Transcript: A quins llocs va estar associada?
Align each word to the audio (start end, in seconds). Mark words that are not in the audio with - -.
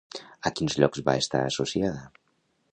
A 0.49 0.51
quins 0.59 0.77
llocs 0.79 1.03
va 1.11 1.15
estar 1.25 1.45
associada? 1.51 2.03